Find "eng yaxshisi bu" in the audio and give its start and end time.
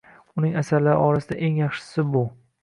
1.49-2.25